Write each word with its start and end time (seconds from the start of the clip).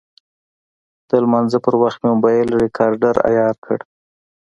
د 1.07 1.09
لمانځه 1.23 1.57
پر 1.65 1.73
وخت 1.81 1.99
مې 2.01 2.09
موبایل 2.13 2.49
ریکاډر 2.63 3.15
عیار 3.27 3.55
کړ. 3.65 3.79